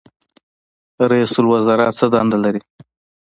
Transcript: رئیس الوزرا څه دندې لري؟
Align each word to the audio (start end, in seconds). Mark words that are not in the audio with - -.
رئیس 1.11 1.33
الوزرا 1.39 1.87
څه 1.97 2.05
دندې 2.13 2.37
لري؟ 2.43 2.61